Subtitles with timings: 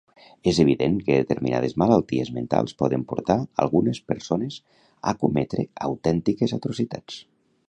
[0.51, 4.61] És evident que determinades malalties mentals poden portar algunes persones
[5.13, 7.25] a cometre autèntiques atrocitats.